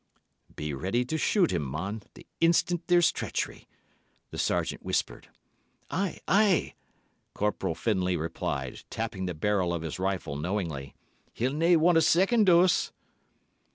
"Be 0.55 0.73
ready 0.73 1.05
to 1.05 1.15
shoot 1.19 1.51
him, 1.53 1.61
mon, 1.61 2.01
the 2.15 2.25
instant 2.39 2.87
there's 2.87 3.11
treachery," 3.11 3.67
the 4.31 4.39
Sergeant 4.39 4.81
whispered. 4.81 5.27
"Aye, 5.91 6.17
Aye!" 6.27 6.73
Corporal 7.35 7.75
Findlay 7.75 8.17
replied, 8.17 8.81
tapping 8.89 9.27
the 9.27 9.35
barrel 9.35 9.71
of 9.71 9.83
his 9.83 9.99
rifle 9.99 10.35
knowingly. 10.35 10.95
"He'll 11.33 11.53
nae 11.53 11.75
want 11.75 11.99
a 11.99 12.01
second 12.01 12.45
dose." 12.47 12.91